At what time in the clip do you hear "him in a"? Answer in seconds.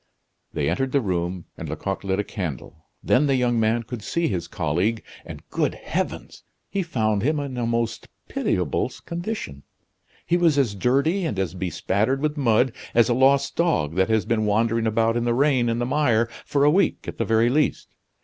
7.21-7.67